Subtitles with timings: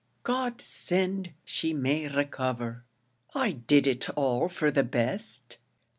[0.23, 2.83] "God send she may recover!
[3.35, 5.59] I did it all for the best.